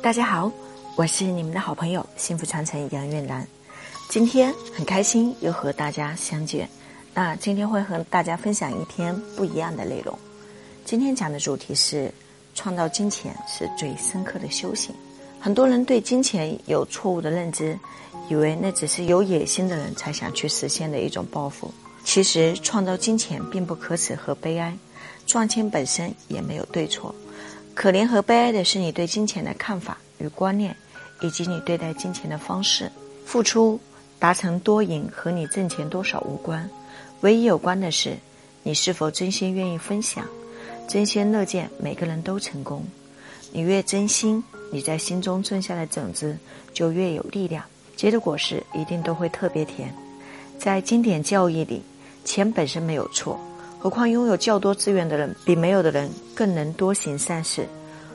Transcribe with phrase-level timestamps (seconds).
[0.00, 0.50] 大家好，
[0.94, 3.46] 我是你们的好朋友幸福传承杨月兰。
[4.08, 6.68] 今天很开心又和大家相见。
[7.12, 10.16] 那今天会和大家分享一篇不一样的内容。
[10.84, 12.12] 今天讲的主题是
[12.54, 14.94] 创造金钱是最深刻的修行。
[15.40, 17.76] 很多人对金钱有错误的认知，
[18.28, 21.74] 以为那只是有野心的人才想去实现的一种抱负。
[22.04, 24.74] 其实创造金钱并不可耻和悲哀，
[25.26, 27.12] 赚钱本身也没有对错。
[27.78, 30.74] 可怜和悲哀的是你对金钱的看法与观念，
[31.20, 32.90] 以及你对待金钱的方式。
[33.24, 33.78] 付出
[34.18, 36.68] 达成多赢和你挣钱多少无关，
[37.20, 38.16] 唯一有关的是
[38.64, 40.26] 你是否真心愿意分享，
[40.88, 42.84] 真心乐见每个人都成功。
[43.52, 46.36] 你越真心，你在心中种下的种子
[46.72, 47.64] 就越有力量，
[47.94, 49.94] 结的果实一定都会特别甜。
[50.58, 51.80] 在经典教义里，
[52.24, 53.38] 钱本身没有错。
[53.78, 57.66] 何况拥有较多资源的人，比没有的人更能多行善事。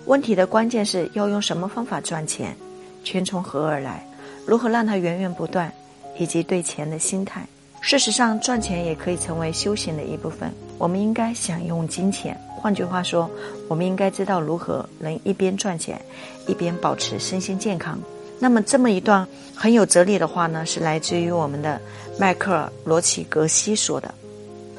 [0.06, 2.56] 问题的关键是要用什么方法赚钱，
[3.04, 4.06] 钱从何而来，
[4.46, 5.72] 如何让它源源不断，
[6.18, 7.48] 以及对钱的心态。
[7.80, 10.52] 事实上，赚钱也可以成为修行的一部分。
[10.78, 13.30] 我们应该享用金钱，换句话说，
[13.70, 16.02] 我们应该知道如何能一边赚钱，
[16.48, 17.98] 一边保持身心健康。
[18.40, 21.80] 那么，这么一段很有哲理的话呢，是来自于我们的
[22.20, 24.14] 迈克尔·罗奇格西说的。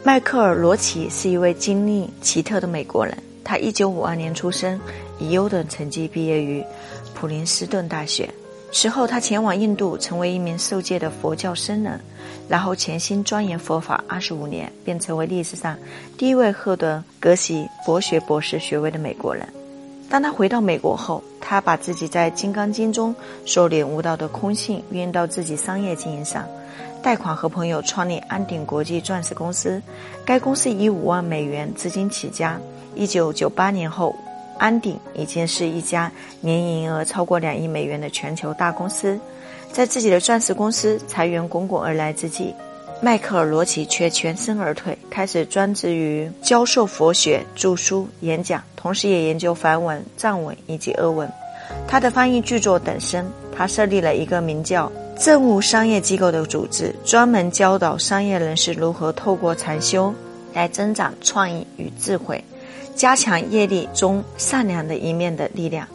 [0.07, 3.17] 迈克尔·罗奇是一位经历奇特的美国人。
[3.43, 4.79] 他1952年出生，
[5.19, 6.63] 以优等成绩毕业于
[7.15, 8.29] 普林斯顿大学。
[8.71, 11.99] 此后，他前往印度，成为一名受戒的佛教僧人，
[12.51, 15.75] 然后潜心钻研佛法25年，便成为历史上
[16.19, 19.49] 第一位获得格西博学博士学位的美国人。
[20.09, 26.47] 当他回到美国后，他把自己在《金刚经》中所领悟到的空性运用到自己商业经营上。
[27.03, 29.83] 贷款和朋友创立安鼎国际钻石公司，
[30.25, 32.59] 该公司以五万美元资金起家。
[32.95, 34.15] 一九九八年后，
[34.57, 36.11] 安鼎已经是一家
[36.41, 39.19] 年营业额超过两亿美元的全球大公司。
[39.73, 42.55] 在自己的钻石公司财源滚滚而来之际，
[43.05, 51.31] 迈克尔·罗奇却全身而退，开始专职于教授佛学、著书、演讲，同时也研究梵文、藏文以及俄文。
[51.87, 53.31] 他的翻译巨作等身。
[53.55, 54.91] 他设立了一个名叫。
[55.21, 60.13] 政务商业机构的组织专门教导商业人士如何透过禅修
[60.55, 62.43] 来增长创意与智慧，
[62.97, 65.87] 加强业力中善良的一面的力量。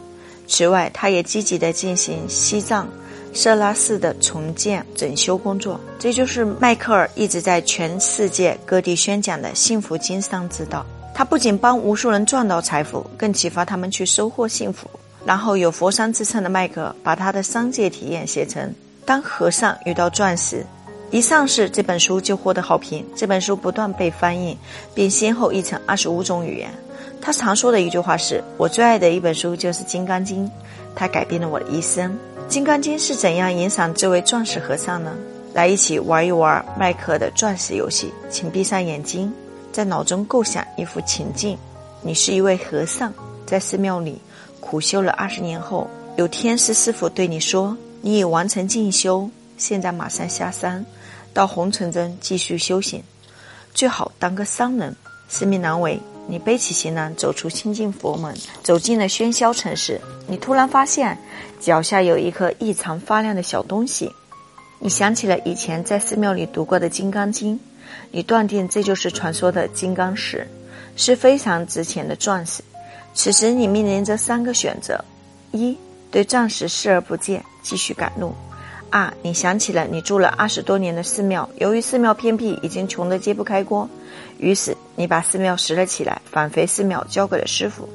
[0.46, 2.88] 此外，他也积极地进行西藏
[3.32, 5.80] 色拉寺的重建整修工作。
[5.98, 10.84] 这就是迈克尔一直在全世界各地宣讲的幸福经商之道。
[11.14, 14.88] 他不仅帮无数人赚到财富，更启发他们去收获幸福。
[15.26, 18.72] 然后，有佛山之称的迈克尔把他的商界体验写成。
[19.04, 20.64] 当和尚遇到钻石，
[21.10, 23.04] 一上市这本书就获得好评。
[23.14, 24.56] 这本书不断被翻译，
[24.94, 26.70] 并先后译成二十五种语言。
[27.20, 30.46] 他常说的一句话是：“我最爱的一本书就是《金刚经》，
[30.94, 32.10] 它改变了我的一生。”
[32.50, 35.16] 《金刚经》是怎样影响这位钻石和尚呢？
[35.54, 38.12] 来一起玩一玩麦克的钻石游戏。
[38.28, 39.32] 请闭上眼睛，
[39.70, 41.56] 在脑中构想一幅情境：
[42.02, 43.14] 你是一位和尚，
[43.46, 44.20] 在寺庙里
[44.58, 47.76] 苦修了二十年后，有天师师傅对你说。
[48.02, 50.84] 你已完成进修，现在马上下山，
[51.32, 53.00] 到红尘中继续修行。
[53.72, 54.96] 最好当个商人，
[55.28, 56.00] 使命难违。
[56.30, 58.32] 你背起行囊，走出清净佛门，
[58.62, 60.00] 走进了喧嚣城市。
[60.28, 61.18] 你突然发现，
[61.58, 64.08] 脚下有一颗异常发亮的小东西。
[64.78, 67.56] 你想起了以前在寺庙里读过的《金刚经》，
[68.12, 70.46] 你断定这就是传说的金刚石，
[70.94, 72.62] 是非常值钱的钻石。
[73.12, 75.04] 此时你面临着三个选择：
[75.50, 75.76] 一。
[76.12, 78.34] 对钻石视而不见，继续赶路。
[78.90, 83.88] 二，你想起了你住了二十多年的寺庙，由于寺庙偏僻，已经穷得揭不开锅，
[84.40, 87.86] 于是你把寺庙拾了起来，返回寺庙交给了师傅。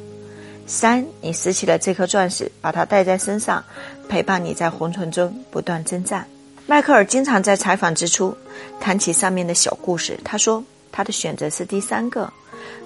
[0.67, 3.63] 三，你拾起了这颗钻石，把它带在身上，
[4.07, 6.27] 陪伴你在红尘中不断征战。
[6.67, 8.35] 迈克尔经常在采访之初
[8.79, 12.31] 谈起上面的小故事，他说他的选择是第三个。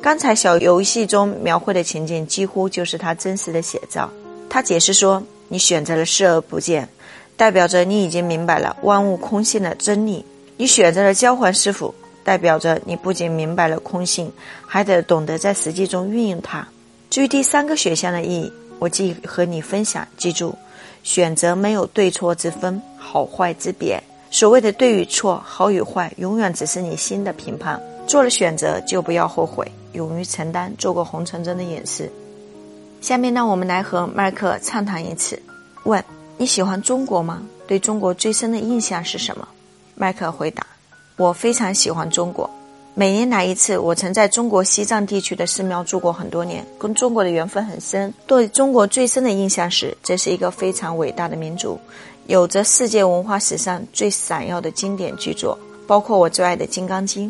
[0.01, 4.09] 刚才小游戏中描绘的情景，几乎就是他真实的写照。
[4.49, 6.87] 他解释说：“你选择了视而不见，
[7.37, 10.23] 代表着你已经明白了万物空性的真理；
[10.57, 11.93] 你选择了交还师傅，
[12.29, 14.31] 代表着你不仅明白了空性，
[14.63, 16.67] 还得懂得在实际中运用它。
[17.09, 20.07] 至于第三个选项的意义，我既和你分享。
[20.15, 20.55] 记住，
[21.01, 23.99] 选择没有对错之分，好坏之别。
[24.29, 27.81] 所谓的对与错，好与坏，永远只是你心的评判。
[28.05, 32.07] 做了选择，就不要后悔，勇于承担，做过红尘中的隐士。”
[33.01, 35.41] 下面让我们来和麦克畅谈一次。
[35.85, 36.03] 问：
[36.37, 37.41] 你喜欢中国吗？
[37.65, 39.47] 对中国最深的印象是什么？
[39.95, 40.63] 麦克回答：
[41.19, 42.49] 我非常喜欢中国。
[42.93, 43.77] 每年来一次。
[43.77, 48.13] 我曾在中国西藏地区的寺庙住过很多年，跟中国的缘分很深。
[48.25, 51.77] 对中国最深的印象是，这是一个非常伟大的民族，
[52.27, 57.29] 有着世界文化史上最闪耀的经典巨作，包括我最爱的《金刚经》。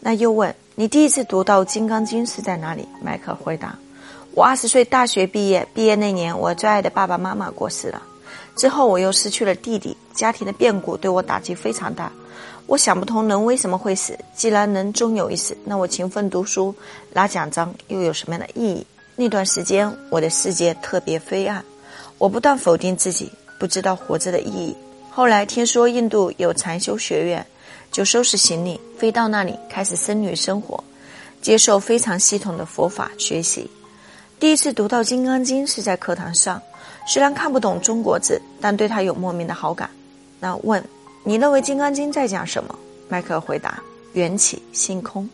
[0.00, 2.88] 那又问你第一次读到《金刚经》是在哪里？
[3.00, 3.78] 迈克回答：
[4.34, 8.02] 我二十岁大学毕业，毕业那年我最爱的爸爸妈妈过世了，
[8.56, 12.10] 之后我又失去了弟弟，家庭的变故对我打击非常大。
[12.68, 16.74] 我想不通人为什么会死，既然人终有一死，那我勤奋读书
[17.14, 18.86] 拿奖章又有什么样的意义？
[19.16, 21.64] 那段时间我的世界特别灰暗，
[22.18, 24.76] 我不断否定自己，不知道活着的意义。
[25.10, 27.44] 后来听说印度有禅修学院，
[27.90, 30.84] 就收拾行李飞到那里，开始僧侣生活，
[31.40, 33.70] 接受非常系统的佛法学习。
[34.38, 36.60] 第一次读到《金刚经》是在课堂上，
[37.06, 39.88] 虽然看不懂中国字，但对他有莫名的好感。
[40.38, 40.84] 那问。
[41.28, 42.74] 你认为《金刚经》在讲什么？
[43.06, 43.82] 迈克尔回答：
[44.14, 45.28] 缘起性空。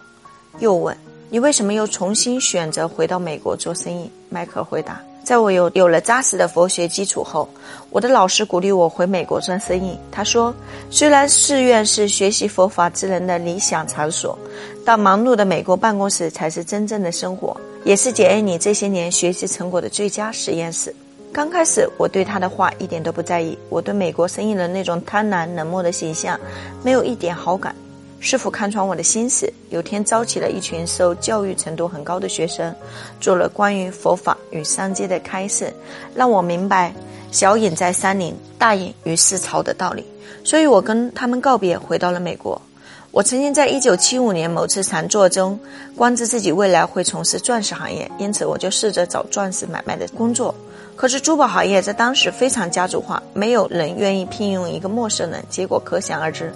[0.58, 0.96] 又问：
[1.31, 4.11] 你为什么又重新选择回到美国做生意？
[4.29, 7.49] 迈克尔回答：在我有有了扎实的佛学基础后，
[7.91, 9.96] 我的老师鼓励我回美国做生意。
[10.11, 10.52] 他说：
[10.91, 14.37] 虽然寺院是学习佛法之人的理想场所，
[14.85, 20.93] 但忙碌的美国办公室才是真正的生活，也是检验你这些年学习成果的最佳实验室。
[21.35, 23.59] 刚开始，我对他的话一点都不在意。
[23.69, 26.39] 我对美国生意人那种贪婪冷漠的形象，
[26.85, 27.75] 没有一点好感。
[28.21, 32.73] 师傅看穿我的心思，有天召集了一群受教育程度很高的学生，
[33.21, 35.75] 做了关于佛法与商机的开示，
[36.15, 36.95] 让我明白
[37.33, 40.07] “小隐在山林，大隐于市朝”的道理。
[40.45, 42.63] 所以我跟他们告别，回到了美国。
[43.11, 45.59] 我曾经在一九七五年某次禅坐中，
[45.97, 50.55] 观知自己未来会从事钻石行业，因此我就试着找钻石买卖的工作。
[50.96, 56.52] 可是珠宝行业在当时非常家族化，没有人愿意聘用一个陌生人，结果可想而知。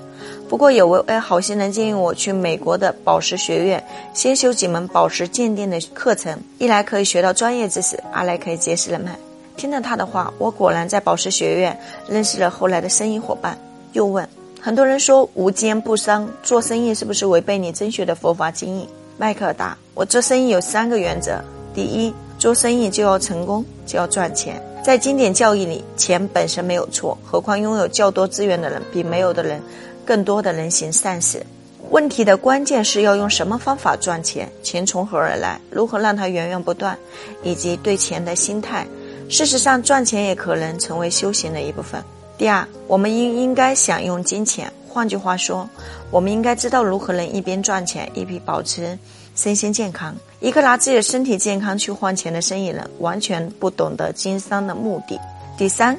[0.48, 9.18] 不过有位好心人建议我去美国的宝石学院先修几门宝石鉴定的课程，一来可以学到专业知识，二来可以结识人脉。
[9.56, 13.58] 听了他的话，我果然在宝石学院认识了后来的生意伙伴。
[13.92, 14.26] 又问
[14.60, 18.88] 很多人说无奸不商，做生意是不是违背你真学的佛法经义？
[19.16, 21.42] 迈克尔答：我做生意有三个原则，
[21.74, 22.14] 第一。
[22.38, 24.62] 做生意就要成功，就要赚钱。
[24.84, 29.60] 在经典教义里，钱本身没有错，何况拥有较多资源的人比没有的人
[30.06, 31.44] 更多的人行善事。
[31.90, 36.96] 问题的关键是要用什么方法赚钱，钱从何而来，如何让它源源不断，
[37.42, 38.86] 以及对钱的心态。
[39.28, 42.02] 事实上，赚钱也可能成为修行的一部分。
[42.38, 44.72] 第二，我们应应该享用金钱。
[44.88, 45.68] 换句话说，
[46.10, 48.98] 我们应该知道如何能一边赚钱，一边保持。
[49.38, 55.16] 身心健康，一个拿自己的身体健康去换钱的生意人，完全不懂得经商的目的。
[55.56, 55.96] 第三，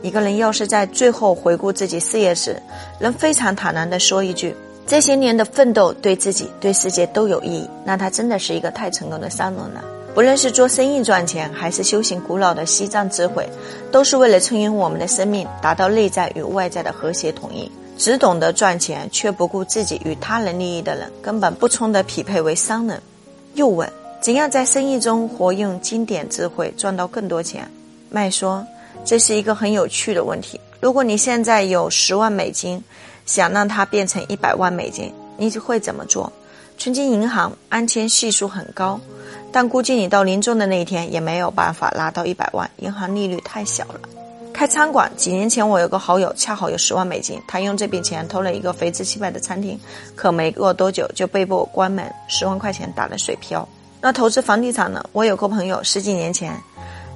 [0.00, 2.56] 一个人要是在最后回顾自己事业时，
[2.98, 4.56] 能非常坦然地说一句
[4.88, 9.84] ：“这些年的奋斗对自己、对世界都有意义”，那他真的是一个太成功的商人了。
[10.14, 13.46] 不论是做生意赚钱，还是修行古老的西藏智慧，
[13.92, 17.70] 都是为了充盈我们的生命，达到内在与外在的和谐统一。
[17.98, 23.02] 只懂得赚钱却不顾自己与他人利益的人，根本不充得匹配为商人。
[23.54, 23.92] 又问
[24.22, 27.68] 怎样在生意中活用经典智慧赚到更多钱？
[28.08, 28.64] 麦说
[29.04, 30.60] 这是一个很有趣的问题。
[30.80, 32.82] 如果你现在有十万美金，
[33.26, 36.32] 想让它变成一百万美金，你会怎么做？
[36.78, 39.00] 存进银行安全系数很高，
[39.50, 44.00] 但估计你到临终的那一天也没有办法拿到一百万，银行利率太小了。
[44.58, 49.78] 开餐馆，几年前我有个好友，恰好有十万美金，他用这笔钱投了一个肥滋气派的餐厅，
[50.16, 53.68] 可没过多久就被迫关门，十万块钱打了水漂。
[54.00, 55.00] 那投资房地产呢？
[55.12, 56.60] 我有个朋友，十几年前，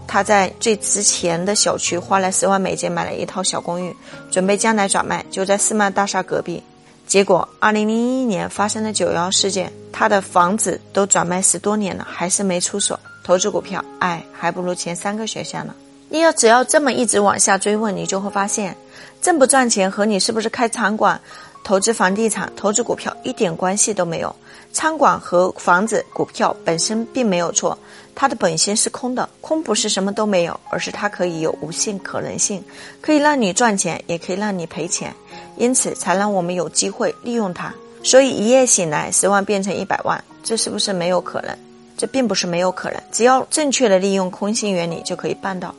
[0.06, 3.92] 他在最值钱的小区花了十万美金买了一套小公寓，
[4.30, 6.62] 准备将来转卖，就在世贸大厦隔壁。
[7.08, 12.96] 结果，二零零一年发生了九幺事件，他的房子都转卖十多年了，还是没出手。
[13.24, 15.74] 投资股票，哎，还不如前三个选项呢。
[16.12, 18.76] 你要只要这么一直往下追问，你就会发现，
[19.22, 21.18] 挣不赚钱和你是不是开餐馆、
[21.64, 24.36] 投资房地产、投资股票一点关系都没有。
[24.74, 27.78] 餐馆和房子、股票本身并没有错，
[28.14, 29.26] 它的本心是空的。
[29.40, 32.62] 空不是什么都没有，而是它可以有无限可能性，
[33.00, 35.14] 可以让你赚钱，也可以让你赔钱。
[35.56, 37.72] 因此才让我们有机会利用它。
[38.02, 41.56] 所以一夜醒来，十万变成一百万，这是不是没有可能？
[41.96, 45.74] 这并不是没有可能，只要正确的利用空性原理，就可以办到。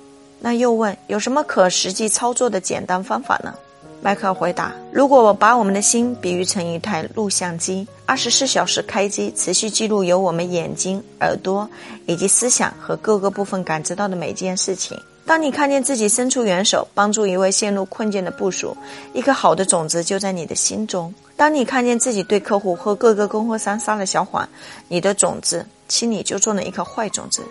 [0.46, 3.54] 那又问有什么可实际操作的简单方法呢？
[4.02, 11.66] 迈克尔回答：如果我把我们的心比喻成一台录像机，二十四小时开机，持续记录由我们眼睛、耳朵
[12.08, 15.00] 以及思想和各个部分感知到的每件事情。
[15.26, 18.76] 当你看见自己伸出援手，帮助一位陷入困境的部属，
[19.14, 21.14] 一颗好的种子就在你的心中。
[21.38, 24.46] 当你看见自己对客户和各个供货商撒了小谎，
[24.90, 27.42] 你的种子心里就种了一颗坏种子。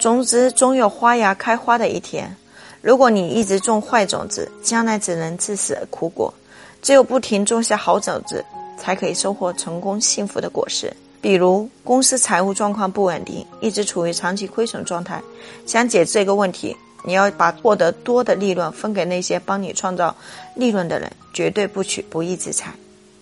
[0.00, 2.34] 种子总有花芽开花的一天。
[2.80, 6.32] 如果你一直种坏种子，将来只能自食苦果。
[6.80, 8.42] 只有不停种下好种子，
[8.78, 10.90] 才可以收获成功幸福的果实。
[11.20, 15.22] 比如，公司财务状况不稳定，一直处于长期亏损状态，
[15.66, 20.16] 想解这个问题，你要把获得多的利润分给那些帮你创造
[20.54, 22.72] 利润的人，绝对不取不义之财。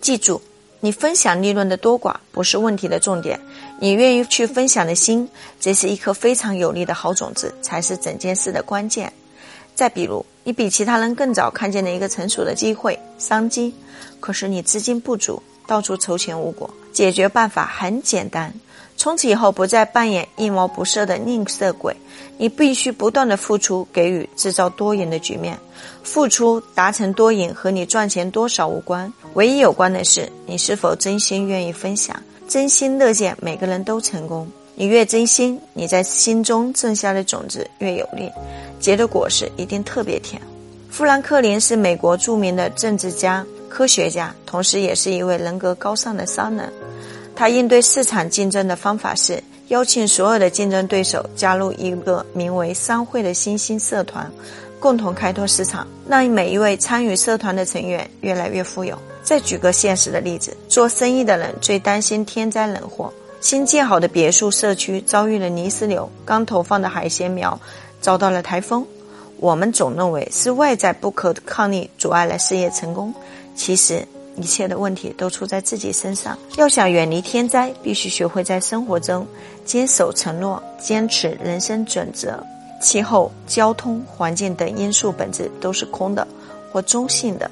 [0.00, 0.40] 记住，
[0.78, 3.40] 你分享利润的多寡不是问题的重点，
[3.80, 5.28] 你愿意去分享的心，
[5.60, 9.12] 这是一颗非常有力的好种子，才是整件事的关键。
[9.74, 13.72] 再比如，你比其他人更早看见了一个成熟的机会商机，
[14.18, 16.68] 可是你资金不足，到处筹钱无果。
[16.92, 18.52] 解决办法很简单，
[18.96, 21.94] 从此以后不再扮演一毛不舍的吝啬鬼，
[22.36, 25.56] 你必须不断的付出，给予，制造多赢的局面。
[26.02, 34.50] 付出达成多赢和你赚钱多少无关，唯一有关的是你是否真心愿意分享，真心乐见每个人都成功。
[34.74, 38.30] 你越真心，你在心中种下的种子越有力。
[38.80, 40.40] 结的果实一定特别甜。
[40.88, 46.72] 富兰克林是美国著名的政治家、科学家，同时也是一位人格高尚的商人。
[47.36, 54.28] 他应对市场竞争的方法是邀请所有的竞争对手加入一个名为“商会”的新兴社团，
[54.80, 58.98] 共同开拓市场，让每一位参与社团的成员越来越富有。
[59.28, 63.12] 再举个现实的例子：做生意的人最担心天灾人祸。
[63.42, 67.60] 新建好的别墅社区遭遇了泥石流，刚投放的海鲜苗。
[68.00, 68.86] 遭到了台风，
[69.36, 73.12] 我们总认为是外在不可抗力阻碍了事业成功，
[73.54, 74.02] 其实
[74.36, 76.38] 一切的问题都出在自己身上。
[76.56, 79.26] 要想远离天灾，必须学会在生活中
[79.66, 82.42] 坚守承诺，坚持人生准则。
[82.80, 86.26] 气候、交通、环境等因素本质都是空的
[86.72, 87.50] 或中性的。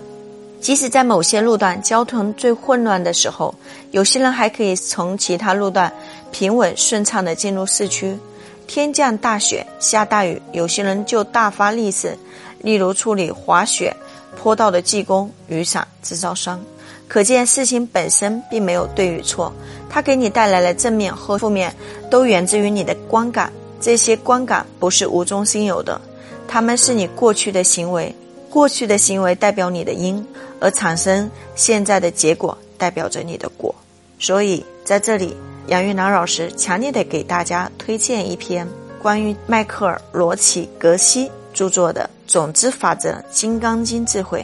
[0.67, 3.55] 即使在某些路段交通最混乱的时候，
[3.93, 5.93] 有些人还可以从其他路段
[6.33, 8.19] 平稳顺畅地进入市区。
[8.67, 12.19] 天降大雪、下大雨，有些人就大发利市，
[12.63, 13.95] 例如处理滑雪
[14.37, 16.61] 坡道的技工、雨伞制造商。
[17.07, 19.53] 可见事情本身并没有对与错，
[19.89, 21.73] 它给你带来了正面和负面，
[22.11, 23.53] 都源自于你的观感。
[23.81, 26.01] 这些观感不是无中生有的，
[26.49, 28.13] 他们是你过去的行为，
[28.51, 30.27] 过去的行为代表你的因，
[30.61, 33.75] 而产生现在的结果代表着你的果。
[34.19, 35.37] 所以在这里。
[35.69, 38.67] 杨玉兰老师强烈的给大家推荐一篇
[39.03, 44.41] 关于迈克尔·罗奇格西著作的《种子法则：金刚经智慧》，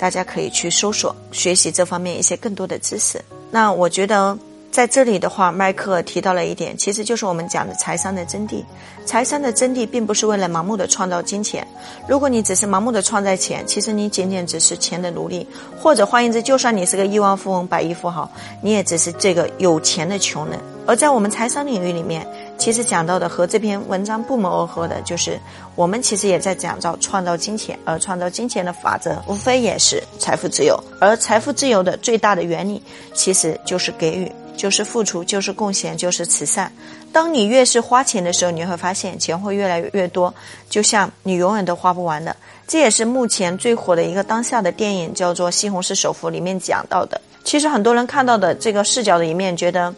[0.00, 3.22] 大家可以去搜索学习这方面一些更多的知识。
[3.50, 4.36] 那我觉得。
[4.74, 8.60] 在这里的话，麦克提到了一点，其实就是我们讲的财商的真谛。
[9.06, 11.64] 财商的真谛并不是为了盲目的创造金钱。
[12.08, 15.46] 如果你只是盲目的创造钱，其实你仅仅只是钱的奴隶。
[15.80, 18.28] 或者换言之，就算你是个亿万富翁、百亿富豪，
[18.60, 20.58] 你也只是这个有钱的穷人。
[20.88, 22.26] 而在我们财商领域里面，
[22.58, 25.38] 其实讲到的和这篇文章不谋而合的，就是
[25.76, 30.76] 我们其实也在讲到创造金钱，而创造金钱的法则，无非也是财富自由。
[31.00, 32.82] 而财富自由的最大的原理，
[33.14, 34.28] 其实就是给予。
[34.56, 36.72] 就是付出，就是贡献，就是慈善。
[37.12, 40.34] 当你越是花钱的时候，你会发现钱会越来越多，
[40.68, 42.34] 就像你永远都花不完的。
[42.66, 47.20] 这也是目前最火的一个当下的电影，叫做《西红柿首富》里面讲到的。
[47.44, 49.94] 其实很多人看到的这个视角的一面，觉得。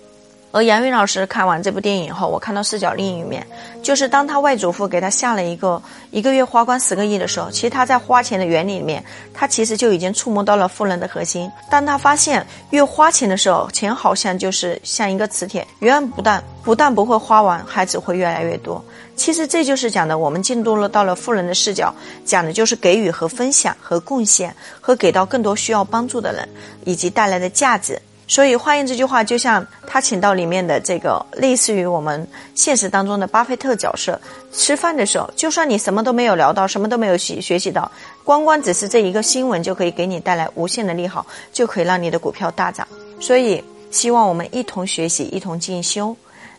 [0.57, 3.47] 而杨云老师看完这部电影以后，我看到视角另一面，
[3.83, 11.53] 就是当他外祖父给他下了一个一个月花光十个亿的时候，其实他在花钱的原理里面，他其实就已经触摸到了富人的核心。
[11.71, 18.83] 当他发现越花钱的时候，钱好像就是像一个磁铁，源源不断，不但不会花完，还只会越来越多。
[19.15, 21.95] 其实这就是讲的，我们进入了到了富人的视角，
[22.25, 26.49] 讲的就是给予和分享和贡献，和给到更多需要帮助的人，
[26.87, 28.01] 以及带来的价值。
[28.28, 34.21] 所以，化验这句话，就像他请到里面的这个类似于我们现实当中的巴菲特角色，
[34.52, 37.90] 吃饭的时候，就算你什么都没有聊到，什么都没有学学习到，
[38.25, 42.87] 光光只是这一个新闻就可以给你带来无限的利好，就可以让你的股票大涨。
[43.21, 46.16] 所以，希望我们一同学习，一同进修。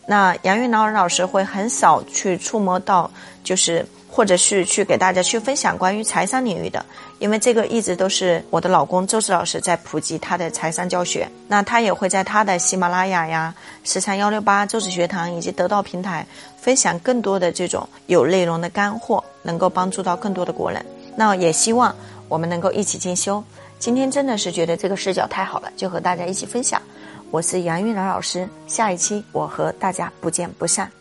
[0.08, 3.12] 那杨云老老师会很少去触摸到，
[3.44, 3.86] 就是。
[4.18, 6.84] 或者是去给大家去分享关于财商领域的，
[7.20, 11.30] 因为这个一直都是我的老公周志老师在普及他的财商教学。
[11.48, 16.26] 那他也会在他的喜马拉雅呀、十三幺六八周子学堂以及得到平台
[16.60, 20.84] 分享更多的这种有内容的干货，能够帮助到更多的国人。
[21.16, 21.96] 那也希望
[22.28, 23.44] 我们能够一起进修。
[23.78, 26.82] 今天真的是觉得这个视角太好了，就和大家一起分享。
[27.30, 30.92] 我是杨玉兰老师，下一期我和大家不见不散。